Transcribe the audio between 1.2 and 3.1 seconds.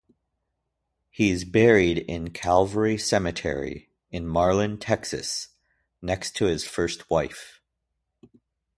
is buried in Calvary